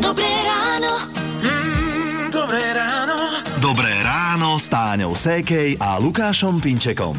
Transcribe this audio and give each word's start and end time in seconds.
Dobré 0.00 0.26
ráno. 0.42 0.92
Mm, 1.40 2.32
dobré 2.32 2.64
ráno. 2.72 3.16
Dobré 3.60 3.92
ráno 4.00 4.56
s 4.56 4.66
Táňou 4.66 5.12
Sékej 5.12 5.76
a 5.76 5.96
Lukášom 5.96 6.58
Pinčekom. 6.58 7.14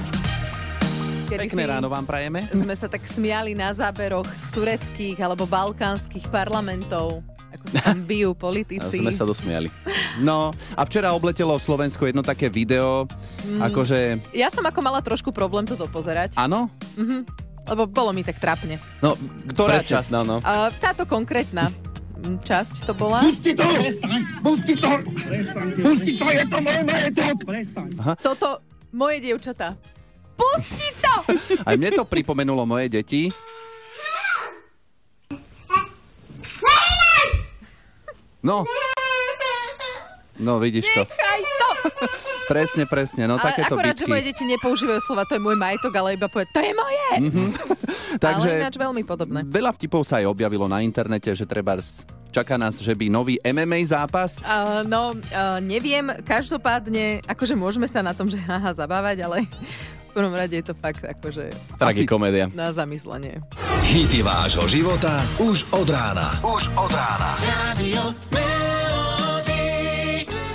Kedy 1.30 1.48
Pekné 1.48 1.64
si 1.64 1.70
ráno 1.70 1.88
vám 1.88 2.04
prajeme. 2.04 2.44
Sme 2.52 2.76
sa 2.76 2.90
tak 2.90 3.06
smiali 3.06 3.54
na 3.54 3.72
záberoch 3.72 4.28
z 4.28 4.48
tureckých 4.52 5.18
alebo 5.22 5.46
balkánskych 5.46 6.28
parlamentov. 6.28 7.24
Ako 7.52 7.66
sa 7.70 7.94
tam 7.94 8.02
bijú 8.04 8.34
politici. 8.34 9.00
Sme 9.00 9.14
sa 9.14 9.24
dosmiali. 9.24 9.70
No 10.20 10.52
a 10.76 10.82
včera 10.84 11.14
obletelo 11.14 11.56
Slovensko 11.56 12.06
jedno 12.06 12.22
také 12.22 12.50
video, 12.50 13.08
Mm. 13.42 13.58
akože, 13.58 13.98
Ja 14.38 14.54
som 14.54 14.62
ako 14.62 14.80
mala 14.82 15.02
trošku 15.02 15.34
problém 15.34 15.66
toto 15.66 15.90
pozerať, 15.90 16.38
áno? 16.38 16.70
lebo 17.66 17.90
bolo 17.90 18.14
mi 18.14 18.22
tak 18.22 18.38
trapne. 18.38 18.78
No, 19.02 19.18
ktorá 19.50 19.82
Presne, 19.82 19.98
časť? 19.98 20.10
No, 20.14 20.22
no. 20.22 20.36
Uh, 20.42 20.70
táto 20.78 21.10
konkrétna 21.10 21.74
časť 22.22 22.86
to 22.88 22.94
bola. 22.94 23.26
Pusti 23.26 23.52
to! 23.58 23.66
Pusti 24.42 24.74
to! 24.78 24.92
Pusti 25.82 26.12
to, 26.18 26.26
je 26.30 26.44
to 26.48 26.58
môj 26.62 26.80
majetok! 26.86 27.38
Toto, 28.22 28.50
moje 28.94 29.18
dievčatá. 29.22 29.76
Pusti 30.38 30.90
to! 31.02 31.16
Aj 31.70 31.76
mne 31.78 31.92
to 31.94 32.04
pripomenulo 32.08 32.66
moje 32.66 32.90
deti. 32.90 33.30
No. 38.42 38.66
No, 40.42 40.58
vidíš 40.58 40.90
to. 40.98 41.06
Nechaj! 41.06 41.51
Presne, 42.52 42.84
presne. 42.84 43.24
No, 43.26 43.40
Ale 43.40 43.48
takéto 43.48 43.80
akorát, 43.80 43.96
že 43.96 44.04
moje 44.06 44.28
bitky. 44.28 44.44
deti 44.44 44.44
nepoužívajú 44.44 45.00
slova, 45.00 45.24
to 45.24 45.40
je 45.40 45.42
môj 45.42 45.56
majetok, 45.56 45.94
ale 45.96 46.20
iba 46.20 46.28
povie, 46.28 46.48
to 46.52 46.60
je 46.60 46.74
moje! 46.76 47.08
Takže 48.28 48.50
Ale 48.52 48.60
ináč 48.60 48.76
veľmi 48.76 49.04
podobné. 49.08 49.40
veľa 49.48 49.72
vtipov 49.80 50.04
sa 50.04 50.20
aj 50.20 50.28
objavilo 50.28 50.68
na 50.68 50.84
internete, 50.84 51.32
že 51.32 51.48
treba 51.48 51.80
čaká 52.32 52.60
nás, 52.60 52.76
že 52.76 52.92
by 52.92 53.08
nový 53.08 53.40
MMA 53.40 53.88
zápas. 53.88 54.36
Uh, 54.44 54.84
no, 54.84 55.16
uh, 55.16 55.60
neviem, 55.64 56.12
každopádne, 56.28 57.24
akože 57.24 57.56
môžeme 57.56 57.88
sa 57.88 58.04
na 58.04 58.12
tom, 58.12 58.28
že 58.28 58.40
haha, 58.40 58.76
zabávať, 58.76 59.24
ale 59.24 59.38
v 60.08 60.12
prvom 60.12 60.36
rade 60.36 60.52
je 60.52 60.66
to 60.68 60.76
fakt 60.76 61.08
akože 61.08 61.56
Tragikomédia. 61.80 62.52
na 62.52 62.76
zamyslenie. 62.76 63.40
Hity 63.88 64.20
vášho 64.20 64.68
života 64.68 65.24
už 65.40 65.72
od 65.72 65.88
rána. 65.88 66.36
Už 66.44 66.68
od 66.76 66.92
rána. 66.92 67.32
Radio 67.72 68.12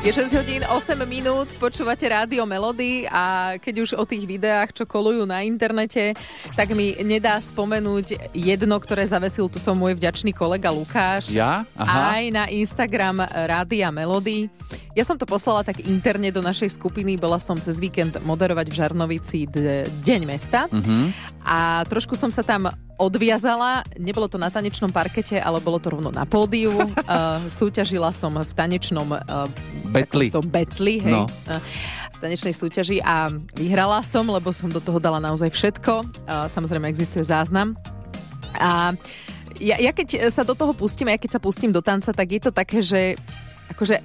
Je 0.06 0.14
6 0.14 0.38
hodín 0.38 0.62
8 0.62 1.02
minút, 1.02 1.50
počúvate 1.58 2.06
rádio 2.06 2.46
Melody 2.46 3.10
a 3.10 3.58
keď 3.58 3.74
už 3.82 3.90
o 3.98 4.06
tých 4.06 4.22
videách, 4.22 4.70
čo 4.70 4.86
kolujú 4.86 5.26
na 5.26 5.42
internete, 5.42 6.14
tak 6.54 6.78
mi 6.78 6.94
nedá 7.02 7.42
spomenúť 7.42 8.30
jedno, 8.30 8.78
ktoré 8.78 9.02
zavesil 9.02 9.50
tuto 9.50 9.74
môj 9.74 9.98
vďačný 9.98 10.30
kolega 10.30 10.70
Lukáš. 10.70 11.34
Ja? 11.34 11.66
Aha. 11.74 12.22
Aj 12.22 12.24
na 12.30 12.46
Instagram 12.46 13.18
Rádia 13.26 13.90
Melody. 13.90 14.46
Ja 14.94 15.02
som 15.02 15.18
to 15.18 15.26
poslala 15.26 15.66
tak 15.66 15.82
interne 15.82 16.30
do 16.30 16.38
našej 16.38 16.78
skupiny, 16.78 17.18
bola 17.18 17.42
som 17.42 17.58
cez 17.58 17.82
víkend 17.82 18.14
moderovať 18.22 18.70
v 18.70 18.78
Žarnovici 18.78 19.38
Deň 20.06 20.22
mesta 20.22 20.70
Mhm. 20.70 21.10
a 21.42 21.82
trošku 21.82 22.14
som 22.14 22.30
sa 22.30 22.46
tam 22.46 22.70
odviazala. 22.96 23.84
Nebolo 24.00 24.28
to 24.28 24.40
na 24.40 24.48
tanečnom 24.48 24.92
parkete, 24.92 25.36
ale 25.36 25.60
bolo 25.60 25.76
to 25.76 25.92
rovno 25.92 26.08
na 26.08 26.24
pódiu. 26.24 26.72
Uh, 26.72 27.40
súťažila 27.60 28.10
som 28.12 28.32
v 28.36 28.52
tanečnom 28.56 29.08
uh, 29.12 29.46
Betli. 29.92 30.32
to 30.32 30.40
betli, 30.40 31.00
hej. 31.00 31.14
No. 31.14 31.28
Uh, 31.48 31.60
v 32.16 32.18
tanečnej 32.24 32.56
súťaži 32.56 33.04
a 33.04 33.28
vyhrala 33.54 34.00
som, 34.00 34.24
lebo 34.24 34.48
som 34.50 34.72
do 34.72 34.80
toho 34.80 34.96
dala 34.96 35.20
naozaj 35.20 35.52
všetko. 35.52 35.92
Uh, 36.24 36.48
samozrejme 36.48 36.88
existuje 36.88 37.24
záznam. 37.24 37.76
A 38.56 38.96
ja, 39.60 39.76
ja 39.76 39.92
keď 39.92 40.32
sa 40.32 40.44
do 40.44 40.56
toho 40.56 40.72
pustím, 40.72 41.12
ja 41.12 41.20
keď 41.20 41.36
sa 41.36 41.40
pustím 41.40 41.72
do 41.72 41.84
tanca, 41.84 42.12
tak 42.12 42.28
je 42.32 42.40
to 42.40 42.52
také, 42.52 42.80
že 42.80 43.20
akože 43.72 44.00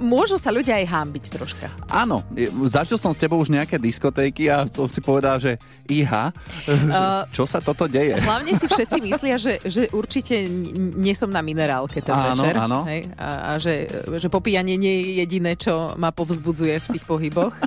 môžu 0.00 0.40
sa 0.40 0.48
ľudia 0.48 0.80
aj 0.80 0.86
hámbiť 0.88 1.24
troška. 1.30 1.68
Áno, 1.86 2.24
zažil 2.66 2.96
som 2.96 3.12
s 3.12 3.20
tebou 3.20 3.36
už 3.38 3.52
nejaké 3.52 3.76
diskotéky 3.76 4.48
a 4.48 4.64
som 4.64 4.88
si 4.88 5.04
povedal, 5.04 5.36
že 5.38 5.60
iha, 5.88 6.32
Uh, 6.64 7.26
čo 7.36 7.44
sa 7.44 7.60
toto 7.60 7.84
deje? 7.84 8.16
Hlavne 8.18 8.56
si 8.56 8.66
všetci 8.66 8.98
myslia, 9.04 9.36
že, 9.36 9.60
že 9.66 9.90
určite 9.92 10.46
nie 10.96 11.12
som 11.12 11.28
na 11.28 11.42
minerálke 11.44 12.00
ten 12.00 12.14
Áno, 12.14 12.40
večer. 12.40 12.54
áno. 12.56 12.78
Hej? 12.88 13.10
A, 13.18 13.28
a 13.54 13.58
že, 13.60 13.86
že 14.16 14.28
popíjanie 14.32 14.78
nie 14.78 14.94
je 15.02 15.10
jediné, 15.24 15.52
čo 15.58 15.92
ma 16.00 16.10
povzbudzuje 16.14 16.78
v 16.78 16.86
tých 16.96 17.04
pohyboch. 17.04 17.52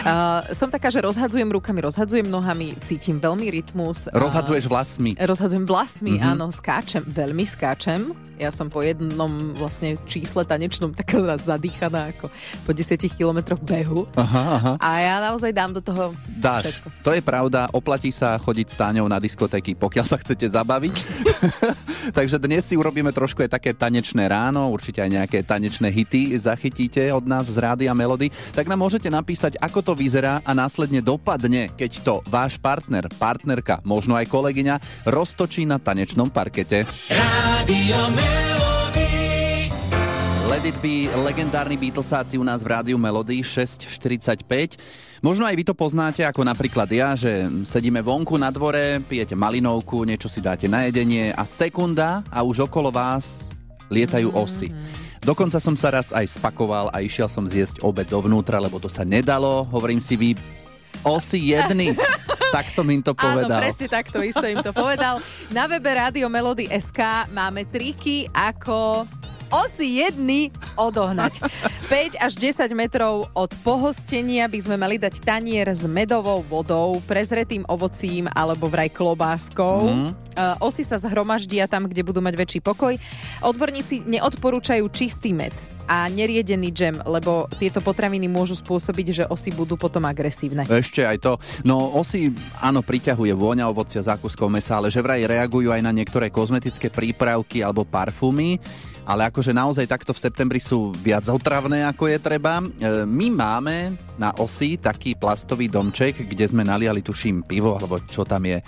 Uh, 0.00 0.10
som 0.52 0.66
taká, 0.66 0.88
že 0.88 1.00
rozhadzujem 1.00 1.48
rukami, 1.48 1.80
rozhadzujem 1.82 2.24
nohami, 2.24 2.76
cítim 2.80 3.16
veľmi 3.16 3.48
rytmus. 3.50 4.06
a- 4.06 4.14
Rozhadzuješ 4.14 4.64
vlasmi. 4.64 5.16
Rozhadzujem 5.16 5.64
vlasmi, 5.64 6.12
Mhm. 6.12 6.18
mm-hmm. 6.18 6.32
áno, 6.34 6.46
skáčem, 6.50 7.02
veľmi 7.02 7.44
skáčem. 7.44 8.00
Ja 8.34 8.50
som 8.50 8.66
po 8.66 8.82
jednom 8.82 9.30
vlastne 9.52 9.94
čísle 10.04 10.42
tanečnom 10.42 10.90
taká 10.92 11.22
raz 11.22 11.42
zadýchaná 11.44 12.10
ako 12.10 12.26
po 12.64 12.70
10 12.70 12.82
kilometroch 13.08 13.60
behu. 13.60 14.10
Aha, 14.12 14.42
aha. 14.52 14.72
A 14.76 14.90
ja 14.98 15.16
naozaj 15.22 15.50
dám 15.50 15.70
do 15.70 15.78
toho 15.78 16.10
Dáš, 16.28 16.74
všetko. 16.74 16.86
to 17.00 17.10
je 17.12 17.22
pravda, 17.22 17.70
oplatí 17.70 18.10
sa 18.10 18.34
chodiť 18.34 18.66
s 18.66 18.76
Táňou 18.76 19.06
na 19.06 19.16
diskotéky, 19.16 19.72
pokiaľ 19.72 20.04
sa 20.04 20.18
chcete 20.18 20.50
zabaviť. 20.50 20.96
Takže 22.10 22.36
dnes 22.38 22.62
si 22.62 22.74
urobíme 22.74 23.10
trošku 23.10 23.40
aj 23.40 23.54
také 23.54 23.70
tanečné 23.72 24.26
ráno, 24.26 24.68
určite 24.68 24.98
aj 24.98 25.10
nejaké 25.14 25.38
tanečné 25.40 25.88
hity 25.88 26.34
zachytíte 26.36 27.00
od 27.10 27.24
nás 27.24 27.46
z 27.46 27.56
Rádia 27.56 27.92
Melody. 27.92 28.28
Tak 28.50 28.66
nám 28.66 28.80
môžete 28.80 29.08
napísať, 29.08 29.56
ako 29.64 29.80
to 29.80 29.92
vyzerá 29.96 30.44
a 30.44 30.52
následne 30.52 31.00
dopadne, 31.00 31.72
keď 31.72 31.92
to 32.04 32.14
váš 32.28 32.60
partner, 32.60 33.08
partnerka, 33.08 33.80
možno 33.80 34.12
aj 34.12 34.28
kolegyňa 34.28 35.08
roztočí 35.08 35.64
na 35.64 35.80
tanečnom 35.80 36.28
parkete. 36.28 36.84
Radio 37.08 38.12
Let 40.44 40.68
it 40.68 40.76
be, 40.84 41.08
legendárni 41.08 41.80
Beatlesáci 41.80 42.36
u 42.36 42.44
nás 42.44 42.60
v 42.60 42.76
rádiu 42.76 43.00
Melody 43.00 43.40
6.45. 43.40 44.44
Možno 45.24 45.48
aj 45.48 45.56
vy 45.56 45.64
to 45.64 45.72
poznáte, 45.72 46.20
ako 46.20 46.44
napríklad 46.44 46.84
ja, 46.92 47.16
že 47.16 47.48
sedíme 47.64 48.04
vonku 48.04 48.36
na 48.36 48.52
dvore, 48.52 49.00
pijete 49.08 49.32
malinovku, 49.32 50.04
niečo 50.04 50.28
si 50.28 50.44
dáte 50.44 50.68
na 50.68 50.84
jedenie 50.84 51.32
a 51.32 51.48
sekunda 51.48 52.20
a 52.28 52.44
už 52.44 52.68
okolo 52.68 52.92
vás 52.92 53.48
lietajú 53.88 54.36
osy. 54.36 54.68
Dokonca 55.24 55.56
som 55.56 55.72
sa 55.72 55.88
raz 55.88 56.12
aj 56.12 56.36
spakoval 56.36 56.92
a 56.92 57.00
išiel 57.00 57.32
som 57.32 57.48
zjesť 57.48 57.80
obed 57.80 58.04
dovnútra, 58.04 58.60
lebo 58.60 58.76
to 58.76 58.92
sa 58.92 59.08
nedalo. 59.08 59.64
Hovorím 59.72 59.96
si, 59.96 60.20
vy 60.20 60.30
osy 61.00 61.56
jedny. 61.56 61.96
tak 62.54 62.68
som 62.68 62.84
im 62.92 63.00
to 63.00 63.16
Áno, 63.16 63.40
povedal. 63.40 63.58
presne 63.64 63.88
takto 63.88 64.20
isto 64.20 64.44
im 64.44 64.60
to 64.60 64.76
povedal. 64.76 65.24
Na 65.48 65.64
webe 65.64 65.88
Radio 65.96 66.28
Melody 66.28 66.68
SK 66.68 67.32
máme 67.32 67.64
triky, 67.64 68.28
ako 68.36 69.08
osy 69.54 70.02
jedny 70.02 70.50
odohnať. 70.74 71.38
5 71.92 72.18
až 72.18 72.32
10 72.40 72.74
metrov 72.74 73.30
od 73.36 73.50
pohostenia 73.62 74.50
by 74.50 74.58
sme 74.58 74.76
mali 74.80 74.96
dať 74.98 75.22
tanier 75.22 75.68
s 75.70 75.86
medovou 75.86 76.42
vodou, 76.42 76.98
prezretým 77.04 77.62
ovocím 77.70 78.26
alebo 78.32 78.66
vraj 78.66 78.90
klobáskou. 78.90 79.86
Mhm. 79.86 80.08
Uh, 80.34 80.58
osy 80.66 80.82
sa 80.82 80.98
zhromaždia 80.98 81.70
tam, 81.70 81.86
kde 81.86 82.02
budú 82.02 82.18
mať 82.18 82.34
väčší 82.34 82.58
pokoj. 82.58 82.98
Odborníci 83.46 84.02
neodporúčajú 84.02 84.82
čistý 84.90 85.30
med 85.30 85.54
a 85.84 86.08
neriedený 86.08 86.72
džem, 86.72 86.96
lebo 87.04 87.46
tieto 87.60 87.84
potraviny 87.84 88.24
môžu 88.28 88.56
spôsobiť, 88.56 89.06
že 89.12 89.24
osy 89.28 89.52
budú 89.52 89.76
potom 89.76 90.04
agresívne. 90.08 90.64
Ešte 90.64 91.04
aj 91.04 91.18
to. 91.20 91.32
No 91.62 91.96
osy, 92.00 92.32
áno, 92.60 92.80
priťahuje 92.80 93.32
vôňa 93.36 93.68
ovocia, 93.68 94.00
zákuskov 94.00 94.48
mesa, 94.48 94.80
ale 94.80 94.88
že 94.88 95.04
vraj 95.04 95.24
reagujú 95.24 95.70
aj 95.72 95.82
na 95.84 95.92
niektoré 95.92 96.32
kozmetické 96.32 96.88
prípravky 96.88 97.60
alebo 97.60 97.84
parfumy. 97.84 98.56
Ale 99.04 99.28
akože 99.28 99.52
naozaj 99.52 99.84
takto 99.84 100.16
v 100.16 100.22
septembri 100.24 100.56
sú 100.56 100.88
viac 100.96 101.28
otravné, 101.28 101.84
ako 101.84 102.08
je 102.08 102.18
treba. 102.24 102.64
E, 102.64 103.04
My 103.04 103.28
máme 103.28 103.76
na 104.16 104.32
osy 104.40 104.80
taký 104.80 105.12
plastový 105.12 105.68
domček, 105.68 106.24
kde 106.24 106.48
sme 106.48 106.64
naliali, 106.64 107.04
tuším, 107.04 107.44
pivo, 107.44 107.76
alebo 107.76 108.00
čo 108.08 108.24
tam 108.24 108.48
je. 108.48 108.64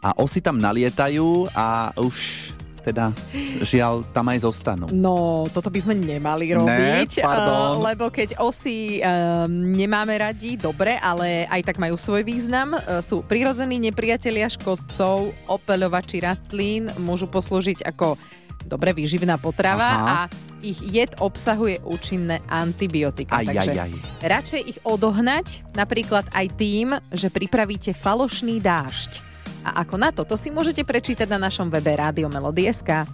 A 0.00 0.16
osy 0.16 0.40
tam 0.40 0.56
nalietajú 0.56 1.52
a 1.52 1.92
už 2.00 2.16
teda 2.84 3.16
žiaľ 3.64 4.04
tam 4.12 4.28
aj 4.28 4.44
zostanú. 4.44 4.86
No, 4.92 5.48
toto 5.48 5.72
by 5.72 5.80
sme 5.80 5.94
nemali 5.96 6.52
robiť, 6.52 7.10
Ne, 7.18 7.24
pardon. 7.24 7.80
eh, 7.80 7.96
lebo 7.96 8.04
keď 8.12 8.36
osy 8.38 9.00
um, 9.00 9.48
nemáme 9.72 10.12
radi, 10.14 10.60
dobre, 10.60 11.00
ale 11.00 11.48
aj 11.48 11.72
tak 11.72 11.80
majú 11.80 11.96
svoj 11.96 12.20
význam. 12.22 12.76
Eh, 12.76 13.00
Sú 13.00 13.24
prirodzení 13.24 13.80
nepriatelia 13.80 14.52
škodcov, 14.52 15.32
opeľovači 15.48 16.20
rastlín, 16.20 16.92
môžu 17.00 17.24
poslúžiť 17.24 17.88
ako 17.88 18.20
dobre 18.64 18.96
výživná 18.96 19.36
potrava 19.36 19.88
Aha. 19.88 20.04
a 20.08 20.16
ich 20.64 20.80
jed 20.80 21.12
obsahuje 21.20 21.84
účinné 21.84 22.40
antibiotika. 22.48 23.36
Aj, 23.36 23.44
takže 23.44 23.72
aj, 23.76 23.80
aj. 23.84 23.92
radšej 24.24 24.62
ich 24.64 24.78
odohnať, 24.80 25.60
napríklad 25.76 26.24
aj 26.32 26.46
tým, 26.56 26.96
že 27.12 27.28
pripravíte 27.28 27.92
falošný 27.92 28.64
dážď. 28.64 29.33
A 29.64 29.80
ako 29.80 29.96
na 29.96 30.12
to, 30.12 30.28
to 30.28 30.36
si 30.36 30.52
môžete 30.52 30.84
prečítať 30.84 31.24
na 31.24 31.40
našom 31.40 31.72
webe 31.72 31.96
Rádio 31.96 32.28
Melody.sk. 32.28 33.08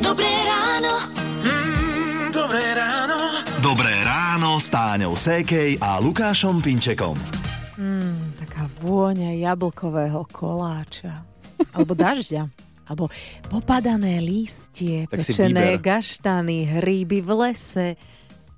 Dobré 0.00 0.32
ráno. 0.48 0.92
Mm, 1.44 2.32
dobré 2.32 2.64
ráno. 2.72 3.16
Dobré 3.60 3.94
ráno 4.00 4.56
s 4.56 4.72
Táňou 4.72 5.12
Sékej 5.12 5.76
a 5.82 6.00
Lukášom 6.00 6.64
Pinčekom. 6.64 7.16
Taká 8.40 8.64
vôňa 8.80 9.36
jablkového 9.36 10.24
koláča. 10.32 11.24
Alebo 11.76 11.92
dažďa. 11.92 12.48
alebo 12.86 13.10
popadané 13.50 14.22
lístie, 14.22 15.10
Tak 15.10 15.18
pečené 15.18 15.74
gaštany, 15.76 16.78
hríby 16.78 17.18
v 17.18 17.30
lese, 17.34 17.86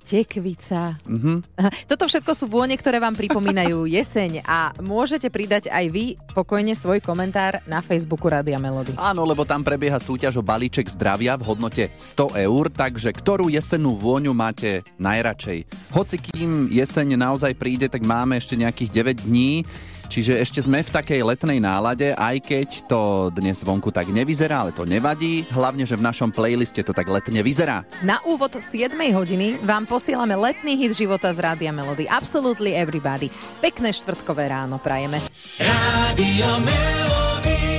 tekvica. 0.09 0.97
Mhm. 1.05 1.45
Aha, 1.61 1.71
Toto 1.91 2.09
všetko 2.09 2.33
sú 2.33 2.49
vône, 2.49 2.73
ktoré 2.81 2.97
vám 2.97 3.13
pripomínajú 3.13 3.85
jeseň 4.01 4.41
a 4.49 4.73
môžete 4.81 5.29
pridať 5.29 5.69
aj 5.69 5.85
vy 5.93 6.17
pokojne 6.33 6.73
svoj 6.73 7.05
komentár 7.05 7.61
na 7.69 7.85
Facebooku 7.85 8.33
Rádia 8.33 8.57
Melody. 8.57 8.97
Áno, 8.97 9.29
lebo 9.29 9.45
tam 9.45 9.61
prebieha 9.61 10.01
súťaž 10.01 10.41
o 10.41 10.43
balíček 10.45 10.89
zdravia 10.89 11.37
v 11.37 11.53
hodnote 11.53 11.93
100 11.93 12.41
eur, 12.49 12.65
takže 12.73 13.13
ktorú 13.13 13.53
jesennú 13.53 14.01
vôňu 14.01 14.33
máte 14.33 14.81
najradšej? 14.97 15.93
Hoci 15.93 16.17
kým 16.17 16.73
jeseň 16.73 17.21
naozaj 17.21 17.53
príde, 17.59 17.93
tak 17.93 18.07
máme 18.07 18.41
ešte 18.41 18.57
nejakých 18.57 19.21
9 19.21 19.29
dní, 19.29 19.67
čiže 20.09 20.41
ešte 20.41 20.65
sme 20.65 20.83
v 20.83 20.91
takej 20.91 21.21
letnej 21.23 21.61
nálade, 21.63 22.17
aj 22.17 22.37
keď 22.43 22.69
to 22.89 23.01
dnes 23.31 23.61
vonku 23.63 23.93
tak 23.93 24.11
nevyzerá, 24.11 24.67
ale 24.67 24.73
to 24.75 24.89
nevadí, 24.89 25.47
hlavne, 25.53 25.85
že 25.85 25.95
v 25.95 26.03
našom 26.03 26.33
playliste 26.35 26.83
to 26.83 26.97
tak 26.97 27.07
letne 27.07 27.39
vyzerá. 27.45 27.87
Na 28.03 28.19
úvod 28.25 28.57
7 28.59 28.91
hodiny 29.15 29.61
vám 29.63 29.85
posielame 29.85 30.35
letný 30.35 30.75
hit 30.75 30.97
života 30.97 31.31
z 31.31 31.39
Rádia 31.45 31.71
Melody. 31.71 32.09
Absolutely 32.09 32.75
everybody. 32.75 33.29
Pekné 33.61 33.95
štvrtkové 33.95 34.49
ráno 34.51 34.81
prajeme. 34.83 35.23
Rádio 35.61 36.49
Melody. 36.65 37.78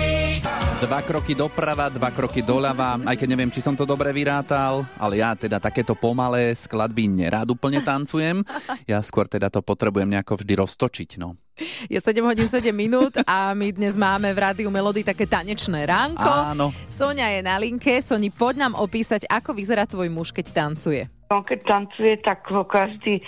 Dva 0.79 1.03
kroky 1.03 1.35
doprava, 1.35 1.91
dva 1.91 2.07
kroky 2.07 2.39
doľava, 2.39 3.03
aj 3.03 3.19
keď 3.19 3.27
neviem, 3.27 3.51
či 3.51 3.59
som 3.59 3.75
to 3.75 3.83
dobre 3.83 4.15
vyrátal, 4.15 4.87
ale 4.95 5.19
ja 5.19 5.35
teda 5.35 5.59
takéto 5.59 5.91
pomalé 5.91 6.55
skladby 6.55 7.03
nerád 7.03 7.51
úplne 7.51 7.83
tancujem. 7.83 8.47
Ja 8.87 9.03
skôr 9.03 9.27
teda 9.27 9.51
to 9.51 9.59
potrebujem 9.59 10.07
nejako 10.07 10.39
vždy 10.39 10.53
roztočiť, 10.55 11.09
no. 11.19 11.35
Je 11.91 11.99
7 11.99 12.23
hodín 12.23 12.47
7 12.47 12.71
minút 12.71 13.19
a 13.27 13.51
my 13.51 13.75
dnes 13.75 13.99
máme 13.99 14.31
v 14.31 14.39
Rádiu 14.39 14.71
Melody 14.71 15.03
také 15.03 15.27
tanečné 15.27 15.83
ránko. 15.83 16.55
Áno. 16.55 16.71
Sonia 16.87 17.27
je 17.35 17.43
na 17.43 17.59
linke. 17.59 17.99
Soni, 17.99 18.31
poď 18.31 18.63
nám 18.63 18.73
opísať, 18.79 19.27
ako 19.27 19.51
vyzerá 19.51 19.83
tvoj 19.83 20.07
muž, 20.07 20.31
keď 20.31 20.55
tancuje. 20.55 21.11
On 21.27 21.43
keď 21.43 21.59
tancuje, 21.67 22.15
tak 22.23 22.47
ho 22.47 22.63
každý 22.63 23.19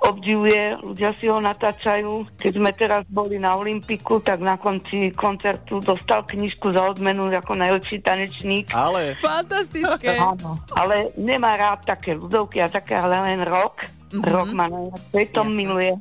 obdivuje, 0.00 0.80
ľudia 0.80 1.12
si 1.20 1.28
ho 1.28 1.38
natáčajú. 1.38 2.28
Keď 2.40 2.52
sme 2.56 2.70
teraz 2.72 3.04
boli 3.08 3.36
na 3.36 3.52
Olympiku, 3.56 4.20
tak 4.24 4.40
na 4.40 4.56
konci 4.56 5.12
koncertu 5.12 5.80
dostal 5.84 6.24
knižku 6.24 6.72
za 6.72 6.96
odmenu 6.96 7.28
ako 7.28 7.52
najlepší 7.56 8.00
tanečník. 8.00 8.72
Ale 8.72 9.14
Fantastické. 9.20 10.16
Áno. 10.32 10.56
Ale 10.72 11.12
nemá 11.20 11.56
rád 11.56 11.84
také 11.84 12.16
ľudovky 12.16 12.64
a 12.64 12.68
také, 12.72 12.96
ale 12.96 13.20
len 13.20 13.44
rock. 13.44 13.84
Mhm. 14.10 14.24
Rock 14.24 14.50
má 14.56 14.66
najviac. 14.66 15.02
Jasné. 15.14 15.52
miluje. 15.54 15.92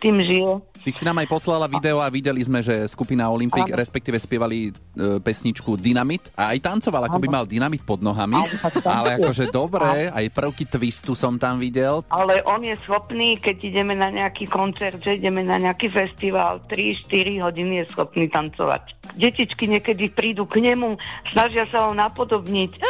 Tým 0.00 0.16
žije. 0.24 0.52
Ty 0.80 0.90
si 0.90 1.04
nám 1.04 1.20
aj 1.20 1.28
poslala 1.28 1.68
video 1.68 2.00
a 2.00 2.08
videli 2.08 2.40
sme, 2.40 2.64
že 2.64 2.88
skupina 2.88 3.28
Olympic 3.28 3.68
Áno. 3.68 3.76
respektíve 3.76 4.16
spievali 4.16 4.68
e, 4.68 5.20
pesničku 5.20 5.76
Dynamit 5.76 6.32
a 6.32 6.56
aj 6.56 6.58
tancoval, 6.64 7.06
ako 7.06 7.20
by 7.20 7.28
Áno. 7.28 7.34
mal 7.36 7.44
dynamit 7.44 7.84
pod 7.84 8.00
nohami. 8.00 8.40
Áno. 8.40 8.48
Ale 8.88 9.20
akože 9.20 9.52
dobre, 9.52 10.08
aj 10.08 10.26
prvky 10.32 10.64
twistu 10.64 11.12
som 11.12 11.36
tam 11.36 11.60
videl. 11.60 12.02
Ale 12.08 12.40
on 12.48 12.64
je 12.64 12.74
schopný, 12.88 13.36
keď 13.36 13.56
ideme 13.70 13.92
na 13.92 14.08
nejaký 14.08 14.48
koncert, 14.48 14.98
že 15.04 15.20
ideme 15.20 15.44
na 15.44 15.60
nejaký 15.60 15.92
festival, 15.92 16.64
3-4 16.66 17.44
hodiny 17.44 17.84
je 17.84 17.84
schopný 17.92 18.26
tancovať. 18.32 18.96
Detičky 19.20 19.68
niekedy 19.68 20.08
prídu 20.08 20.48
k 20.48 20.64
nemu, 20.64 20.96
snažia 21.28 21.68
sa 21.68 21.88
ho 21.88 21.92
napodobniť. 21.92 22.72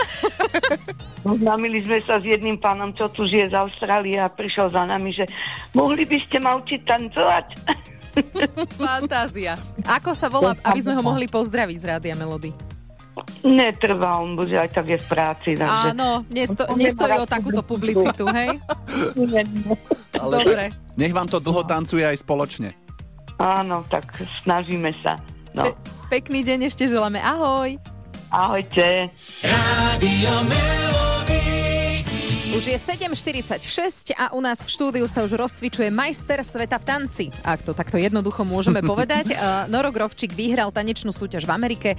Známili 1.20 1.84
sme 1.84 2.00
sa 2.08 2.16
s 2.16 2.24
jedným 2.24 2.56
pánom, 2.56 2.96
čo 2.96 3.12
tu 3.12 3.28
žije 3.28 3.52
z 3.52 3.54
Austrálie 3.54 4.16
a 4.16 4.32
prišiel 4.32 4.72
za 4.72 4.88
nami, 4.88 5.12
že 5.12 5.28
mohli 5.76 6.08
by 6.08 6.16
ste 6.24 6.40
ma 6.40 6.56
učiť 6.56 6.80
tancovať? 6.88 7.46
Fantázia. 8.76 9.56
Ako 9.86 10.14
sa 10.14 10.26
volá, 10.28 10.56
aby 10.64 10.80
sme 10.82 10.94
ho 10.96 11.02
mohli 11.02 11.26
pozdraviť 11.30 11.76
z 11.78 11.84
Rádia 11.84 12.14
Melody? 12.18 12.52
Netrvá, 13.44 14.16
on 14.20 14.38
bude 14.38 14.54
aj 14.56 14.70
tak 14.70 14.86
je 14.88 14.98
v 15.00 15.06
práci. 15.08 15.50
Takže... 15.58 15.92
Áno, 15.92 16.24
nesto, 16.32 16.64
nestojí 16.78 17.20
o 17.20 17.28
takúto 17.28 17.60
publicitu. 17.60 18.24
hej? 18.30 18.56
Dobre. 20.14 20.72
Nech 20.96 21.12
vám 21.12 21.28
to 21.28 21.36
dlho 21.40 21.64
tancuje 21.64 22.04
aj 22.04 22.16
spoločne. 22.20 22.72
Áno, 23.40 23.84
tak 23.88 24.08
snažíme 24.44 24.92
sa. 25.00 25.16
No. 25.56 25.64
Pe- 25.68 25.76
pekný 26.20 26.44
deň 26.44 26.68
ešte 26.68 26.84
želáme. 26.86 27.18
Ahoj. 27.20 27.76
Ahojte. 28.30 29.10
Rádio 29.42 30.32
Melody. 30.46 31.09
Už 32.50 32.66
je 32.66 32.74
7.46 32.74 34.10
a 34.18 34.34
u 34.34 34.42
nás 34.42 34.58
v 34.58 34.66
štúdiu 34.66 35.06
sa 35.06 35.22
už 35.22 35.38
rozcvičuje 35.38 35.86
majster 35.94 36.42
sveta 36.42 36.82
v 36.82 36.84
tanci. 36.84 37.24
Ak 37.46 37.62
to 37.62 37.70
takto 37.70 37.94
jednoducho 37.94 38.42
môžeme 38.42 38.82
povedať. 38.90 39.38
Uh, 39.38 39.70
Noro 39.70 39.94
Grovčík 39.94 40.34
vyhral 40.34 40.74
tanečnú 40.74 41.14
súťaž 41.14 41.46
v 41.46 41.54
Amerike, 41.54 41.90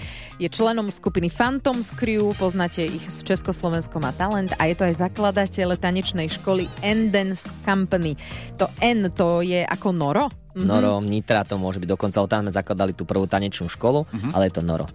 je 0.43 0.51
členom 0.51 0.91
skupiny 0.91 1.31
Phantoms 1.31 1.95
Crew, 1.95 2.35
poznáte 2.35 2.83
ich 2.83 2.99
z 3.07 3.23
Československo 3.31 3.95
má 4.03 4.11
talent 4.11 4.51
a 4.59 4.67
je 4.67 4.75
to 4.75 4.83
aj 4.83 4.99
zakladateľ 4.99 5.79
tanečnej 5.79 6.27
školy 6.27 6.67
Endance 6.83 7.47
Company. 7.63 8.19
To 8.59 8.67
N 8.83 9.07
to 9.15 9.39
je 9.39 9.63
ako 9.63 9.95
Noro? 9.95 10.27
Mhm. 10.51 10.67
Noro, 10.67 10.99
Nitra 10.99 11.47
to 11.47 11.55
môže 11.55 11.79
byť. 11.79 11.87
Dokonca 11.95 12.19
od 12.19 12.27
tam 12.27 12.43
sme 12.43 12.51
zakladali 12.51 12.91
tú 12.91 13.07
prvú 13.07 13.23
tanečnú 13.23 13.71
školu, 13.71 14.03
ale 14.35 14.51
je 14.51 14.59
to 14.59 14.67
Noro. 14.67 14.91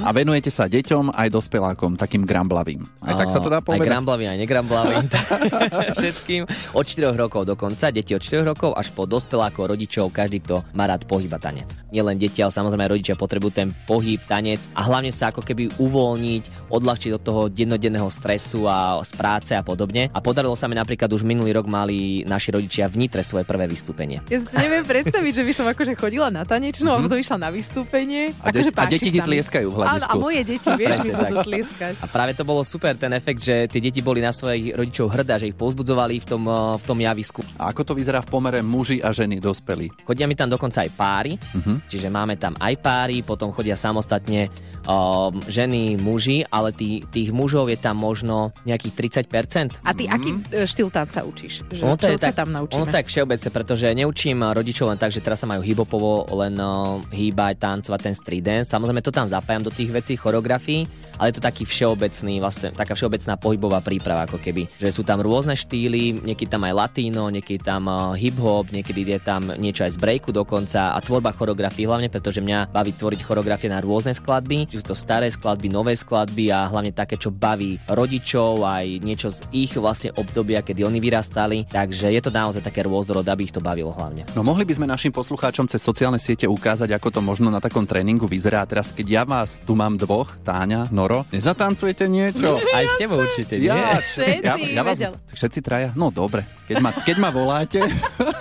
A 0.00 0.10
venujete 0.10 0.48
sa 0.48 0.66
deťom 0.66 1.12
aj 1.12 1.28
dospelákom, 1.28 1.94
takým 1.94 2.22
gramblavým. 2.22 2.82
Aj 3.02 3.14
tak 3.14 3.30
sa 3.30 3.38
to 3.38 3.48
dá 3.48 3.58
Aj 3.58 3.66
povedať? 3.66 3.86
gramblavým, 3.86 4.28
aj 4.30 4.38
negramblavým. 4.38 5.04
Všetkým. 5.98 6.42
Od 6.72 6.84
4 6.84 7.14
rokov 7.14 7.42
dokonca, 7.44 7.90
deti 7.90 8.12
od 8.12 8.22
4 8.22 8.42
rokov 8.44 8.74
až 8.74 8.90
po 8.92 9.04
dospelákov, 9.04 9.70
rodičov, 9.70 10.10
každý, 10.10 10.42
kto 10.42 10.62
má 10.72 10.86
rád 10.86 11.04
pohyb 11.04 11.30
a 11.32 11.40
tanec. 11.40 11.78
Nielen 11.90 12.16
deti, 12.16 12.40
ale 12.40 12.50
samozrejme 12.50 12.86
aj 12.86 12.92
rodičia 12.92 13.14
potrebujú 13.14 13.52
ten 13.54 13.68
pohyb, 13.86 14.18
tanec 14.22 14.62
a 14.74 14.86
hlavne 14.86 15.10
sa 15.10 15.30
ako 15.30 15.42
keby 15.42 15.76
uvoľniť, 15.76 16.70
odľahčiť 16.70 17.10
od 17.14 17.22
toho 17.22 17.42
dennodenného 17.50 18.08
stresu 18.10 18.66
a 18.66 19.00
z 19.02 19.12
práce 19.14 19.52
a 19.54 19.62
podobne. 19.62 20.08
A 20.12 20.18
podarilo 20.20 20.54
sa 20.54 20.66
mi 20.66 20.74
napríklad 20.74 21.10
už 21.10 21.26
minulý 21.26 21.56
rok 21.56 21.66
mali 21.66 22.22
naši 22.24 22.54
rodičia 22.54 22.86
v 22.86 23.06
Nitre 23.06 23.22
svoje 23.26 23.42
prvé 23.42 23.66
vystúpenie. 23.66 24.22
Ja 24.30 24.38
si 24.42 24.46
to 24.46 24.54
neviem 24.56 24.84
predstaviť, 24.86 25.32
že 25.32 25.42
by 25.42 25.52
som 25.52 25.66
akože 25.66 25.92
chodila 25.98 26.28
na 26.30 26.46
tanečnú 26.46 26.90
a 26.92 26.98
potom 27.00 27.18
išla 27.18 27.38
na 27.38 27.50
vystúpenie. 27.50 28.32
A, 28.42 28.50
de- 28.50 28.62
akože 28.62 28.72
a 28.72 28.76
páči 28.76 28.94
deti 28.98 29.10
ti. 29.12 29.20
Tlieskajú 29.58 29.68
v 29.68 29.74
Áno, 29.74 29.80
a 29.80 29.88
hľadisku. 29.88 30.16
moje 30.18 30.40
deti, 30.42 30.68
vieš, 30.70 30.96
mi 30.98 31.10
budú 31.12 31.34
tak. 31.34 31.46
tlieskať. 31.46 31.92
A 31.96 32.06
práve 32.06 32.32
to 32.32 32.42
bolo 32.42 32.60
super, 32.62 32.92
ten 32.94 33.12
efekt, 33.12 33.40
že 33.40 33.64
tie 33.66 33.80
deti 33.80 34.00
boli 34.00 34.20
na 34.20 34.30
svojich 34.30 34.72
rodičov 34.72 35.06
hrdá, 35.08 35.34
že 35.36 35.48
ich 35.48 35.56
povzbudzovali 35.56 36.14
v 36.18 36.26
tom, 36.26 36.42
eh, 36.44 36.54
v 36.76 36.84
tom 36.84 36.98
javisku. 36.98 37.40
A 37.56 37.70
ako 37.70 37.82
to 37.82 37.92
vyzerá 37.94 38.20
v 38.20 38.28
pomere 38.28 38.60
muži 38.60 39.00
a 39.00 39.10
ženy 39.10 39.38
dospelí? 39.38 39.88
Chodia 40.02 40.26
mi 40.26 40.34
tam 40.34 40.48
dokonca 40.48 40.82
aj 40.82 40.90
páry, 40.92 41.32
Mhm. 41.54 41.88
čiže 41.88 42.08
máme 42.08 42.36
tam 42.36 42.52
aj 42.54 42.74
páry, 42.76 43.22
potom 43.22 43.50
chodia 43.50 43.74
samostatne 43.74 44.52
um, 44.84 45.42
ženy, 45.42 45.98
muži, 45.98 46.46
ale 46.46 46.70
tý, 46.70 47.02
tých 47.04 47.28
mužov 47.28 47.66
je 47.66 47.74
tam 47.74 47.98
možno 47.98 48.54
nejakých 48.62 48.94
30%. 49.26 49.82
A 49.82 49.90
ty 49.90 50.06
aký 50.06 50.38
e, 50.46 50.62
štýl 50.62 50.88
tanca 50.88 51.26
učíš? 51.26 51.66
Že, 51.66 51.82
Ono 51.82 51.98
to 51.98 52.06
čo 52.06 52.14
je 52.14 52.18
sa 52.20 52.30
tak- 52.30 52.38
tam 52.38 52.54
naučíme? 52.54 52.78
Ono 52.78 52.94
tak 52.94 53.04
všeobecne, 53.04 53.50
pretože 53.50 53.90
neučím 53.90 54.46
rodičov 54.46 54.86
len 54.86 54.94
tak, 54.94 55.10
že 55.10 55.18
teraz 55.18 55.42
sa 55.42 55.50
majú 55.50 55.58
hybopovo 55.60 56.06
len 56.36 56.54
uh, 56.54 57.02
hýbať, 57.10 57.58
tancovať 57.58 57.98
ten 58.00 58.14
street 58.14 58.44
dance. 58.44 58.70
Samozrejme 58.70 59.02
to 59.02 59.10
tam 59.10 59.26
zapájam 59.46 59.62
do 59.62 59.70
tých 59.70 59.90
vecí, 59.94 60.16
choreografií, 60.18 60.90
ale 61.16 61.32
je 61.32 61.36
to 61.40 61.44
taký 61.44 61.64
všeobecný, 61.64 62.40
vlastne 62.40 62.72
taká 62.72 62.92
všeobecná 62.92 63.34
pohybová 63.40 63.80
príprava 63.80 64.28
ako 64.28 64.38
keby. 64.40 64.68
Že 64.80 64.90
sú 64.92 65.02
tam 65.02 65.20
rôzne 65.20 65.56
štýly, 65.56 66.24
niekedy 66.24 66.48
tam 66.48 66.64
aj 66.68 66.74
latino, 66.76 67.28
niekedy 67.32 67.60
tam 67.60 67.88
uh, 67.88 68.12
hip-hop, 68.14 68.70
niekedy 68.72 69.16
je 69.16 69.20
tam 69.20 69.42
niečo 69.56 69.84
aj 69.84 69.96
z 69.96 69.98
breaku 70.00 70.30
dokonca 70.30 70.92
a 70.94 70.98
tvorba 71.00 71.32
choreografií 71.32 71.88
hlavne, 71.88 72.12
pretože 72.12 72.44
mňa 72.44 72.70
baví 72.70 72.92
tvoriť 72.92 73.20
choreografie 73.24 73.72
na 73.72 73.80
rôzne 73.80 74.12
skladby, 74.12 74.68
či 74.68 74.80
sú 74.80 74.84
to 74.92 74.96
staré 74.96 75.28
skladby, 75.32 75.72
nové 75.72 75.96
skladby 75.96 76.52
a 76.52 76.68
hlavne 76.68 76.92
také, 76.92 77.16
čo 77.16 77.32
baví 77.32 77.80
rodičov, 77.88 78.62
aj 78.64 78.86
niečo 79.00 79.32
z 79.32 79.44
ich 79.52 79.72
vlastne 79.76 80.12
obdobia, 80.16 80.60
kedy 80.60 80.84
oni 80.84 80.98
vyrastali. 81.00 81.68
Takže 81.68 82.12
je 82.12 82.20
to 82.22 82.30
naozaj 82.30 82.62
také 82.64 82.84
rôznorodé, 82.84 83.32
aby 83.32 83.48
ich 83.48 83.54
to 83.54 83.62
bavilo 83.64 83.92
hlavne. 83.92 84.28
No 84.36 84.44
mohli 84.44 84.68
by 84.68 84.76
sme 84.76 84.86
našim 84.88 85.10
poslucháčom 85.10 85.68
cez 85.70 85.80
sociálne 85.80 86.20
siete 86.20 86.44
ukázať, 86.48 86.92
ako 86.92 87.08
to 87.08 87.20
možno 87.24 87.48
na 87.48 87.62
takom 87.62 87.88
tréningu 87.88 88.28
vyzerá. 88.28 88.66
Teraz 88.68 88.92
keď 88.92 89.06
ja 89.06 89.22
vás 89.24 89.58
tu 89.64 89.72
mám 89.78 89.96
dvoch, 89.96 90.36
Táňa, 90.44 90.92
Noro, 91.06 91.22
nezatancujete 91.30 92.10
niečo? 92.10 92.58
Aj 92.74 92.82
s 92.82 92.98
tebou 92.98 93.22
určite, 93.22 93.62
nie? 93.62 93.70
Ja, 93.70 94.02
Všetci, 94.02 94.42
ja, 94.42 94.58
ja 94.58 94.82
vás, 94.82 94.98
vedel. 94.98 95.14
všetci 95.30 95.58
traja? 95.62 95.94
No 95.94 96.10
dobre, 96.10 96.42
keď 96.66 96.82
ma, 96.82 96.90
keď 96.90 97.16
ma 97.22 97.30
voláte, 97.30 97.78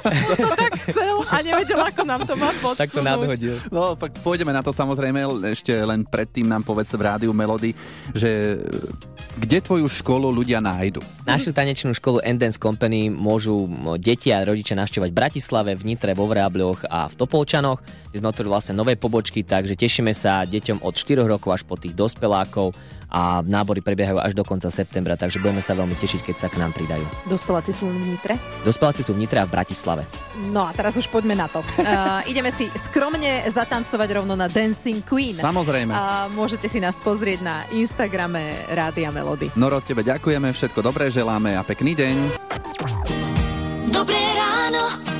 Chcel 0.89 1.21
a 1.29 1.45
nevedel, 1.45 1.77
ako 1.77 2.01
nám 2.09 2.25
to 2.25 2.33
má 2.33 2.49
podsunúť. 2.57 2.81
Tak 2.81 2.89
to 2.89 3.01
nadhodil. 3.05 3.53
no 3.69 3.93
pak 3.93 4.17
pôjdeme 4.25 4.49
na 4.49 4.65
to 4.65 4.73
samozrejme, 4.73 5.45
ešte 5.45 5.77
len 5.77 6.09
predtým 6.09 6.49
nám 6.49 6.65
povedz 6.65 6.89
v 6.97 7.05
rádiu 7.05 7.37
Melody, 7.37 7.77
že 8.17 8.57
e, 8.57 9.37
kde 9.37 9.57
tvoju 9.61 9.85
školu 9.85 10.33
ľudia 10.33 10.57
nájdu? 10.57 11.05
Našu 11.29 11.53
tanečnú 11.53 11.93
školu 11.93 12.25
Endance 12.25 12.57
Company 12.57 13.13
môžu 13.13 13.69
deti 14.01 14.33
a 14.33 14.41
rodičia 14.41 14.73
navštevovať 14.73 15.09
v 15.13 15.17
Bratislave, 15.17 15.71
v 15.77 15.83
Nitre, 15.85 16.17
vo 16.17 16.25
Vrábľoch 16.25 16.89
a 16.89 17.05
v 17.09 17.13
Topolčanoch, 17.13 17.81
kde 18.09 18.17
sme 18.21 18.29
otvorili 18.33 18.53
vlastne 18.53 18.73
nové 18.73 18.97
pobočky, 18.97 19.45
takže 19.45 19.77
tešíme 19.77 20.13
sa 20.17 20.45
deťom 20.45 20.81
od 20.81 20.93
4 20.97 21.25
rokov 21.25 21.49
až 21.51 21.61
po 21.67 21.77
tých 21.77 21.93
dospelákov 21.93 22.54
fanúšikov 22.55 22.71
a 23.05 23.39
nábory 23.45 23.79
prebiehajú 23.79 24.19
až 24.19 24.33
do 24.35 24.43
konca 24.43 24.67
septembra, 24.67 25.15
takže 25.15 25.39
budeme 25.39 25.63
sa 25.63 25.71
veľmi 25.77 25.95
tešiť, 25.95 26.19
keď 26.25 26.35
sa 26.35 26.47
k 26.51 26.59
nám 26.59 26.75
pridajú. 26.75 27.05
Dospeláci 27.29 27.71
sú 27.71 27.87
v 27.87 27.95
Nitre. 28.11 28.35
Dospeláci 28.65 29.07
sú 29.07 29.15
v 29.15 29.23
Nitre 29.23 29.39
a 29.39 29.47
v 29.47 29.55
Bratislave. 29.55 30.03
No 30.51 30.67
a 30.67 30.75
teraz 30.75 30.99
už 30.99 31.07
poďme 31.07 31.37
na 31.37 31.47
to. 31.47 31.63
Uh, 31.79 32.19
ideme 32.27 32.51
si 32.51 32.67
skromne 32.75 33.45
zatancovať 33.47 34.09
rovno 34.19 34.35
na 34.35 34.51
Dancing 34.51 34.99
Queen. 35.05 35.37
Samozrejme. 35.37 35.95
A 35.95 36.27
môžete 36.27 36.67
si 36.67 36.83
nás 36.83 36.99
pozrieť 36.99 37.39
na 37.45 37.63
Instagrame 37.71 38.67
Rádia 38.67 39.13
Melody. 39.15 39.53
Noro, 39.55 39.79
tebe 39.79 40.03
ďakujeme, 40.03 40.51
všetko 40.51 40.83
dobré 40.83 41.07
želáme 41.07 41.55
a 41.55 41.63
pekný 41.63 41.95
deň. 41.95 42.15
Dobré 43.95 44.19
ráno. 44.35 45.14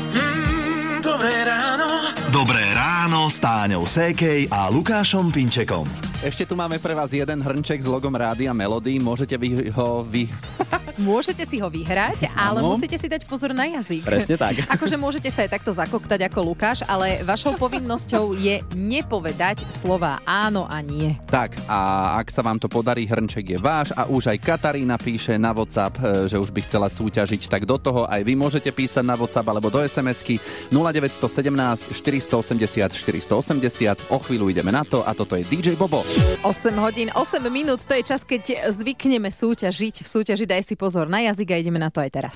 S 3.36 3.44
Táňou 3.44 3.84
Sékej 3.84 4.48
a 4.48 4.72
Lukášom 4.72 5.28
Pinčekom. 5.28 5.84
Ešte 6.24 6.48
tu 6.48 6.56
máme 6.56 6.80
pre 6.80 6.96
vás 6.96 7.12
jeden 7.12 7.44
hrnček 7.44 7.84
s 7.84 7.88
logom 7.92 8.16
Rádia 8.16 8.56
Melody. 8.56 8.96
Môžete 8.96 9.36
vy 9.36 9.76
ho 9.76 10.08
vy... 10.08 10.32
Môžete 10.96 11.44
si 11.44 11.60
ho 11.60 11.68
vyhrať, 11.68 12.32
ale 12.32 12.64
Áno. 12.64 12.72
musíte 12.72 12.96
si 12.96 13.12
dať 13.12 13.28
pozor 13.28 13.52
na 13.52 13.68
jazyk. 13.68 14.08
Presne 14.08 14.40
tak. 14.40 14.64
Akože 14.80 14.96
môžete 14.96 15.28
sa 15.28 15.44
aj 15.44 15.60
takto 15.60 15.76
zakoktať 15.76 16.32
ako 16.32 16.56
Lukáš, 16.56 16.88
ale 16.88 17.20
vašou 17.28 17.60
povinnosťou 17.60 18.32
je 18.40 18.64
nepovedať 18.72 19.68
slova 19.68 20.24
áno 20.24 20.64
a 20.72 20.80
nie. 20.80 21.20
Tak, 21.28 21.60
a 21.68 22.16
ak 22.24 22.32
sa 22.32 22.40
vám 22.40 22.64
to 22.64 22.72
podarí, 22.72 23.04
hrnček 23.04 23.44
je 23.44 23.60
váš 23.60 23.92
a 23.92 24.08
už 24.08 24.32
aj 24.32 24.40
Katarína 24.40 24.96
píše 24.96 25.36
na 25.36 25.52
WhatsApp, 25.52 26.00
e, 26.00 26.32
že 26.32 26.40
už 26.40 26.56
by 26.56 26.64
chcela 26.64 26.88
súťažiť, 26.88 27.52
tak 27.52 27.68
do 27.68 27.76
toho 27.76 28.08
aj 28.08 28.24
vy 28.24 28.40
môžete 28.40 28.72
písať 28.72 29.04
na 29.04 29.20
WhatsApp 29.20 29.52
alebo 29.52 29.68
do 29.68 29.84
SMS-ky 29.84 30.40
0917 30.72 31.92
480 31.92 32.96
480. 33.26 34.14
O 34.14 34.22
chvíľu 34.22 34.54
ideme 34.54 34.70
na 34.70 34.86
to 34.86 35.02
a 35.02 35.18
toto 35.18 35.34
je 35.34 35.42
DJ 35.50 35.74
Bobo. 35.74 36.06
8 36.46 36.46
hodín, 36.78 37.10
8 37.10 37.42
minút, 37.50 37.82
to 37.82 37.98
je 37.98 38.06
čas, 38.06 38.22
keď 38.22 38.70
zvykneme 38.70 39.34
súťažiť. 39.34 40.06
V 40.06 40.08
súťaži 40.08 40.46
daj 40.46 40.62
si 40.62 40.78
pozor 40.78 41.10
na 41.10 41.26
jazyk 41.26 41.50
a 41.52 41.58
ideme 41.58 41.82
na 41.82 41.90
to 41.90 42.06
aj 42.06 42.10
teraz. 42.14 42.36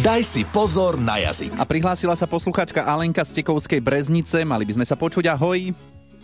Daj 0.00 0.24
si 0.24 0.42
pozor 0.48 0.96
na 0.96 1.20
jazyk. 1.20 1.60
A 1.60 1.68
prihlásila 1.68 2.16
sa 2.16 2.24
posluchačka 2.24 2.80
Alenka 2.82 3.20
z 3.22 3.44
Tekovskej 3.44 3.84
Breznice. 3.84 4.42
Mali 4.48 4.64
by 4.64 4.80
sme 4.80 4.86
sa 4.88 4.96
počuť. 4.96 5.28
Ahoj. 5.36 5.76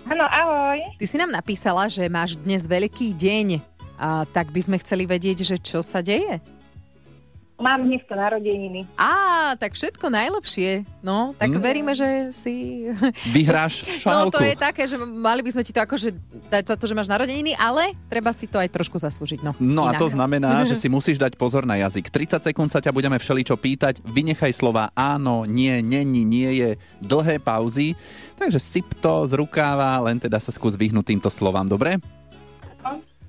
Áno, 0.08 0.24
ahoj. 0.24 0.80
Ty 0.96 1.06
si 1.06 1.16
nám 1.20 1.30
napísala, 1.30 1.86
že 1.92 2.08
máš 2.08 2.40
dnes 2.40 2.64
veľký 2.64 3.12
deň. 3.12 3.60
A 4.00 4.24
tak 4.24 4.48
by 4.48 4.60
sme 4.64 4.76
chceli 4.80 5.04
vedieť, 5.04 5.44
že 5.44 5.56
čo 5.60 5.84
sa 5.84 6.00
deje. 6.00 6.40
Mám 7.60 7.84
dneska 7.84 8.16
narodeniny. 8.16 8.88
Á, 8.96 9.12
tak 9.54 9.76
všetko 9.76 10.08
najlepšie. 10.08 10.88
No, 11.00 11.36
tak 11.36 11.52
Mm. 11.52 11.60
veríme, 11.60 11.92
že 11.92 12.08
si... 12.32 12.88
Vyhráš 13.28 13.84
No 14.08 14.24
šálku. 14.26 14.32
to 14.32 14.40
je 14.40 14.56
také, 14.56 14.88
že 14.88 14.96
mali 14.96 15.44
by 15.44 15.52
sme 15.52 15.62
ti 15.62 15.70
to 15.70 15.78
akože 15.78 16.08
dať 16.48 16.64
za 16.66 16.74
to, 16.74 16.88
že 16.88 16.96
máš 16.96 17.06
narodeniny, 17.06 17.52
ale 17.54 17.92
treba 18.08 18.32
si 18.32 18.48
to 18.48 18.56
aj 18.56 18.68
trošku 18.70 18.96
zaslúžiť. 18.96 19.44
No, 19.44 19.52
No 19.60 19.84
a 19.84 19.92
to 19.92 20.08
znamená, 20.08 20.64
že 20.64 20.74
si 20.74 20.88
musíš 20.88 21.16
dať 21.16 21.36
pozor 21.36 21.62
na 21.62 21.76
jazyk. 21.78 22.08
30 22.08 22.40
sekúnd 22.42 22.68
sa 22.68 22.80
ťa 22.80 22.90
budeme 22.90 23.14
všeličo 23.14 23.54
pýtať. 23.54 24.00
Vynechaj 24.02 24.50
slova 24.50 24.88
áno, 24.92 25.44
nie, 25.44 25.84
není, 25.84 26.24
nie 26.24 26.50
je, 26.56 26.68
dlhé 26.98 27.36
pauzy. 27.38 27.92
Takže 28.34 28.56
syp 28.56 28.88
to 28.98 29.28
z 29.28 29.36
rukáva, 29.36 30.00
len 30.00 30.16
teda 30.16 30.40
sa 30.40 30.48
skús 30.48 30.72
vyhnúť 30.74 31.12
týmto 31.12 31.28
slovám, 31.28 31.68
dobre? 31.68 32.00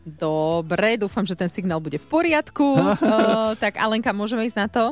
Dobre, 0.01 0.97
dúfam, 0.97 1.21
že 1.21 1.37
ten 1.37 1.45
signál 1.45 1.77
bude 1.77 2.01
v 2.01 2.07
poriadku. 2.09 2.65
uh, 2.81 3.53
tak 3.61 3.77
Alenka, 3.77 4.09
môžeme 4.13 4.41
ísť 4.45 4.57
na 4.57 4.67
to? 4.67 4.83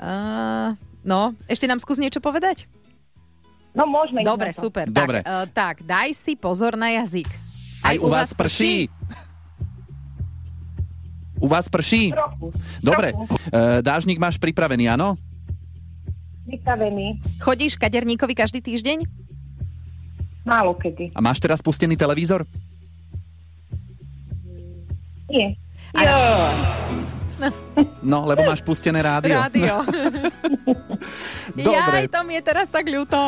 Uh, 0.00 0.72
no, 1.04 1.36
ešte 1.44 1.68
nám 1.68 1.80
skús 1.80 2.00
niečo 2.00 2.24
povedať? 2.24 2.64
No 3.76 3.84
môžeme 3.84 4.24
ísť 4.24 4.28
Dobre, 4.28 4.50
na 4.50 4.56
to. 4.56 4.62
super. 4.64 4.86
Dobre. 4.88 5.18
Tak, 5.20 5.28
uh, 5.28 5.46
tak, 5.52 5.74
daj 5.84 6.16
si 6.16 6.32
pozor 6.32 6.80
na 6.80 6.96
jazyk. 6.96 7.28
Aj 7.84 7.96
u 8.00 8.08
vás 8.08 8.32
prší. 8.32 8.88
U 11.36 11.46
vás 11.50 11.68
prší? 11.68 12.08
Trochu. 12.16 12.48
Dobre. 12.80 13.12
Trochu. 13.12 13.36
Dážnik 13.84 14.16
máš 14.16 14.40
pripravený, 14.40 14.88
áno? 14.96 15.20
Vystavený. 16.48 17.20
Chodíš 17.36 17.76
kaderníkovi 17.76 18.32
každý 18.32 18.64
týždeň? 18.64 19.04
Málo 20.44 20.76
kedy. 20.76 21.16
A 21.16 21.20
máš 21.20 21.40
teraz 21.40 21.64
pustený 21.64 21.96
televízor? 21.96 22.48
Nie. 25.26 25.56
Jo. 25.94 26.18
No, 28.00 28.24
lebo 28.24 28.46
máš 28.46 28.62
pustené 28.62 29.02
rádio. 29.02 29.36
Rádio. 29.36 29.74
Dobre. 31.58 31.98
Jaj, 32.00 32.06
to 32.08 32.20
mi 32.22 32.38
je 32.38 32.42
teraz 32.42 32.66
tak 32.70 32.86
ľúto. 32.86 33.18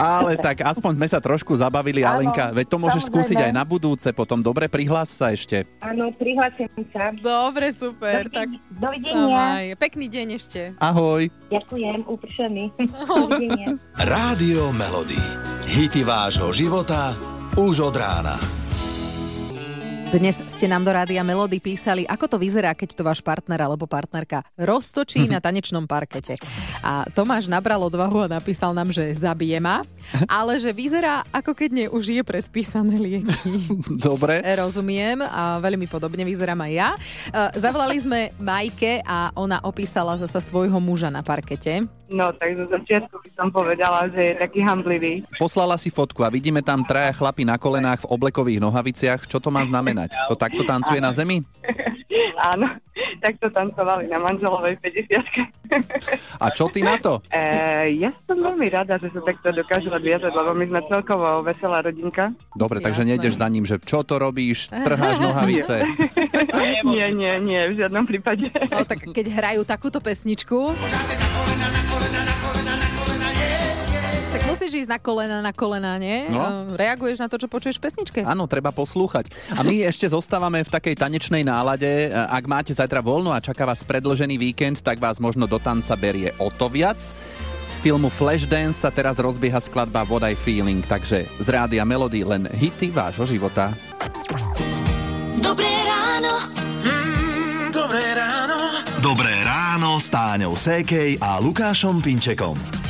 Ale 0.00 0.40
tak 0.40 0.64
aspoň 0.64 0.96
sme 0.96 1.08
sa 1.12 1.20
trošku 1.20 1.52
zabavili, 1.60 2.00
Áno, 2.00 2.24
Alenka. 2.24 2.56
Veď 2.56 2.72
to 2.72 2.76
môžeš 2.80 3.04
samozrejme. 3.04 3.20
skúsiť 3.20 3.38
aj 3.44 3.52
na 3.52 3.64
budúce 3.68 4.08
potom. 4.16 4.40
Dobre, 4.40 4.64
prihlás 4.64 5.12
sa 5.12 5.28
ešte. 5.28 5.68
Áno, 5.84 6.08
prihlásim 6.16 6.72
sa. 6.88 7.12
Dobre, 7.12 7.68
super. 7.68 8.24
Dovidenia. 8.24 8.32
Tak 8.32 8.48
Dovidenia. 8.80 9.12
samaj. 9.12 9.64
Pekný 9.76 10.06
deň 10.08 10.26
ešte. 10.40 10.60
Ahoj. 10.80 11.28
Ďakujem, 11.52 12.00
upršený. 12.08 12.64
Dovidenia. 13.12 13.68
Rádio 14.00 14.72
Melody. 14.72 15.20
Hity 15.68 16.00
vášho 16.00 16.48
života 16.48 17.12
už 17.60 17.92
od 17.92 17.96
rána. 18.00 18.59
Dnes 20.10 20.42
ste 20.50 20.66
nám 20.66 20.82
do 20.82 20.90
Rádia 20.90 21.22
Melody 21.22 21.62
písali, 21.62 22.02
ako 22.02 22.34
to 22.34 22.36
vyzerá, 22.42 22.74
keď 22.74 22.98
to 22.98 23.06
váš 23.06 23.22
partner 23.22 23.62
alebo 23.62 23.86
partnerka 23.86 24.42
roztočí 24.58 25.30
na 25.30 25.38
tanečnom 25.38 25.86
parkete. 25.86 26.34
A 26.82 27.06
Tomáš 27.14 27.46
nabral 27.46 27.78
odvahu 27.78 28.26
a 28.26 28.32
napísal 28.42 28.74
nám, 28.74 28.90
že 28.90 29.06
zabije 29.14 29.62
ma, 29.62 29.86
ale 30.26 30.58
že 30.58 30.74
vyzerá, 30.74 31.22
ako 31.30 31.54
keď 31.54 31.86
neužije 31.86 32.26
predpísané 32.26 32.98
lieky. 32.98 33.30
Dobre. 34.10 34.42
Rozumiem 34.42 35.22
a 35.22 35.62
veľmi 35.62 35.86
podobne 35.86 36.26
vyzerám 36.26 36.58
aj 36.58 36.72
ja. 36.74 36.90
E, 36.90 36.98
Zavolali 37.62 38.02
sme 38.02 38.34
Majke 38.42 39.06
a 39.06 39.30
ona 39.38 39.62
opísala 39.62 40.18
zasa 40.18 40.42
svojho 40.42 40.82
muža 40.82 41.06
na 41.06 41.22
parkete. 41.22 41.86
No, 42.10 42.34
tak 42.34 42.58
zo 42.58 42.66
začiatku 42.66 43.22
by 43.22 43.30
som 43.38 43.48
povedala, 43.54 44.10
že 44.10 44.34
je 44.34 44.34
taký 44.34 44.66
hamblivý. 44.66 45.22
Poslala 45.38 45.78
si 45.78 45.94
fotku 45.94 46.26
a 46.26 46.28
vidíme 46.28 46.58
tam 46.58 46.82
traja 46.82 47.14
chlapi 47.14 47.46
na 47.46 47.54
kolenách 47.54 48.02
v 48.02 48.10
oblekových 48.10 48.58
nohaviciach. 48.58 49.30
Čo 49.30 49.38
to 49.38 49.54
má 49.54 49.62
znamenať? 49.62 50.10
To 50.26 50.34
takto 50.34 50.66
tancuje 50.66 50.98
na 50.98 51.14
zemi? 51.14 51.46
Áno, 52.52 52.66
tak 53.22 53.38
to 53.38 53.48
tancovali 53.50 54.10
na 54.10 54.18
manželovej 54.18 54.76
50 54.82 56.42
A 56.42 56.50
čo 56.50 56.66
ty 56.68 56.82
na 56.82 56.98
to? 56.98 57.22
e, 57.30 57.94
Ja 58.02 58.10
som 58.26 58.42
veľmi 58.42 58.66
rada, 58.70 58.98
že 58.98 59.10
sa 59.14 59.20
takto 59.22 59.54
dokážu 59.54 59.94
odviazať, 59.94 60.32
lebo 60.34 60.50
my 60.54 60.64
sme 60.66 60.80
celkovo 60.90 61.42
veselá 61.46 61.82
rodinka. 61.82 62.34
Dobre, 62.54 62.82
takže 62.82 63.06
Jasné. 63.06 63.10
nejdeš 63.16 63.34
za 63.38 63.48
ním, 63.48 63.64
že 63.66 63.78
čo 63.78 64.02
to 64.02 64.18
robíš? 64.18 64.68
Trháš 64.70 65.22
nohavice. 65.24 65.86
nie, 66.86 67.06
nie, 67.14 67.34
nie, 67.38 67.60
v 67.70 67.74
žiadnom 67.78 68.04
prípade. 68.04 68.50
No 68.70 68.82
tak 68.82 69.06
keď 69.10 69.26
hrajú 69.30 69.62
takúto 69.62 70.02
pesničku... 70.02 70.74
Tak 70.74 71.30
musíš 74.60 74.84
ísť 74.84 74.92
na 74.92 75.00
kolena, 75.00 75.40
na 75.40 75.56
kolena, 75.56 75.96
nie? 75.96 76.28
No. 76.28 76.36
E, 76.36 76.76
Reaguješ 76.76 77.16
na 77.24 77.32
to, 77.32 77.40
čo 77.40 77.48
počuješ 77.48 77.80
v 77.80 77.88
pesničke? 77.88 78.20
Áno, 78.28 78.44
treba 78.44 78.68
poslúchať. 78.68 79.32
A 79.56 79.64
my 79.64 79.88
ešte 79.88 80.04
zostávame 80.04 80.60
v 80.60 80.68
takej 80.68 81.00
tanečnej 81.00 81.40
nálade. 81.40 81.88
E, 81.88 82.12
Ak 82.12 82.44
máte 82.44 82.76
zajtra 82.76 83.00
voľno 83.00 83.32
a 83.32 83.40
čaká 83.40 83.64
vás 83.64 83.80
predlžený 83.88 84.36
víkend, 84.36 84.84
tak 84.84 85.00
vás 85.00 85.16
možno 85.16 85.48
do 85.48 85.56
tanca 85.56 85.96
berie 85.96 86.36
o 86.36 86.52
to 86.52 86.68
viac. 86.68 87.00
Z 87.56 87.68
filmu 87.80 88.12
Flashdance 88.12 88.84
sa 88.84 88.92
teraz 88.92 89.16
rozbieha 89.16 89.64
skladba 89.64 90.04
What 90.04 90.28
I 90.28 90.36
Feeling, 90.36 90.84
takže 90.84 91.24
z 91.40 91.46
rádia 91.48 91.88
Melody 91.88 92.20
len 92.20 92.44
hity 92.52 92.92
vášho 92.92 93.24
života. 93.24 93.72
Dobré 95.40 95.72
ráno. 95.88 96.52
Mm, 96.84 97.72
dobré 97.72 98.04
ráno. 98.12 98.76
Dobré 99.00 99.32
ráno 99.40 99.96
s 99.96 100.12
Táňou 100.12 100.52
Sékej 100.52 101.16
a 101.24 101.40
Lukášom 101.40 102.04
Pinčekom. 102.04 102.89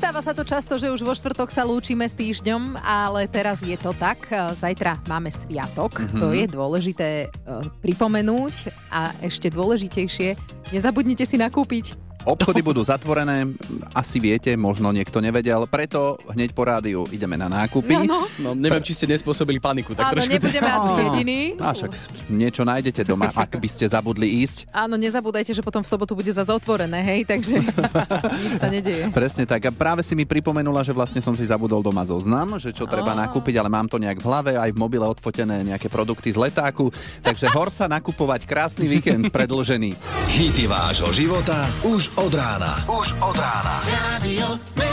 Nestáva 0.00 0.24
sa 0.24 0.32
to 0.32 0.48
často, 0.48 0.80
že 0.80 0.88
už 0.88 1.04
vo 1.04 1.12
štvrtok 1.12 1.52
sa 1.52 1.60
lúčime 1.60 2.08
s 2.08 2.16
týždňom, 2.16 2.80
ale 2.80 3.28
teraz 3.28 3.60
je 3.60 3.76
to 3.76 3.92
tak. 3.92 4.16
E, 4.32 4.56
Zajtra 4.56 4.96
máme 5.04 5.28
sviatok, 5.28 5.92
mm-hmm. 5.92 6.16
to 6.16 6.26
je 6.32 6.46
dôležité 6.48 7.08
e, 7.28 7.36
pripomenúť 7.84 8.72
a 8.88 9.12
ešte 9.20 9.52
dôležitejšie, 9.52 10.40
nezabudnite 10.72 11.28
si 11.28 11.36
nakúpiť. 11.36 12.00
Obchody 12.28 12.60
budú 12.60 12.84
zatvorené, 12.84 13.48
asi 13.96 14.20
viete, 14.20 14.52
možno 14.52 14.92
niekto 14.92 15.24
nevedel, 15.24 15.64
preto 15.64 16.20
hneď 16.28 16.52
po 16.52 16.68
rádiu 16.68 17.08
ideme 17.08 17.40
na 17.40 17.48
nákupy. 17.48 18.04
Áno. 18.04 18.28
No, 18.36 18.52
neviem, 18.52 18.84
či 18.84 18.92
ste 18.92 19.08
nespôsobili 19.08 19.56
paniku, 19.56 19.96
tak 19.96 20.12
Áno, 20.12 20.20
trošku... 20.20 20.32
nebudeme 20.36 20.68
asi 20.76 20.90
Á. 20.92 20.96
jediní. 21.08 21.38
A 21.56 21.72
však 21.72 21.90
niečo 22.28 22.62
nájdete 22.68 23.08
doma, 23.08 23.32
ak 23.32 23.56
by 23.56 23.68
ste 23.68 23.88
zabudli 23.88 24.44
ísť. 24.44 24.68
Áno, 24.68 25.00
nezabúdajte, 25.00 25.56
že 25.56 25.64
potom 25.64 25.80
v 25.80 25.88
sobotu 25.88 26.12
bude 26.12 26.28
zase 26.28 26.52
otvorené, 26.52 27.00
hej, 27.00 27.24
takže 27.24 27.64
nič 28.44 28.52
sa 28.60 28.68
nedeje. 28.68 29.08
Presne 29.16 29.48
tak. 29.48 29.64
A 29.64 29.72
práve 29.72 30.04
si 30.04 30.12
mi 30.12 30.28
pripomenula, 30.28 30.84
že 30.84 30.92
vlastne 30.92 31.24
som 31.24 31.32
si 31.32 31.48
zabudol 31.48 31.80
doma 31.80 32.04
zoznam, 32.04 32.60
že 32.60 32.76
čo 32.76 32.84
treba 32.84 33.16
Á. 33.16 33.28
nakúpiť, 33.28 33.56
ale 33.56 33.72
mám 33.72 33.88
to 33.88 33.96
nejak 33.96 34.20
v 34.20 34.26
hlave, 34.28 34.52
aj 34.60 34.70
v 34.76 34.78
mobile 34.78 35.08
odfotené 35.08 35.64
nejaké 35.64 35.88
produkty 35.88 36.36
z 36.36 36.36
letáku. 36.36 36.92
Takže 37.24 37.48
hor 37.56 37.72
sa 37.72 37.88
nakupovať 37.88 38.44
krásny 38.44 38.84
víkend 38.84 39.32
predlžený. 39.32 39.96
Hity 40.28 40.68
vášho 40.68 41.08
života 41.16 41.64
už 41.82 42.09
od 42.14 42.34
rána. 42.34 42.84
Už 42.88 43.14
od 43.20 43.36
rána. 43.36 43.82
Melody. 43.86 44.89